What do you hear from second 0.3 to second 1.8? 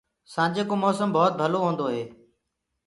سآنجي ڪو موسم ڀوت ڀلو